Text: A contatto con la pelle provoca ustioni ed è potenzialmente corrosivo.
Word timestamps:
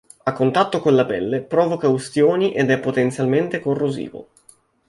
A 0.25 0.31
contatto 0.33 0.79
con 0.81 0.95
la 0.95 1.05
pelle 1.05 1.41
provoca 1.41 1.87
ustioni 1.87 2.53
ed 2.55 2.71
è 2.71 2.79
potenzialmente 2.79 3.59
corrosivo. 3.59 4.29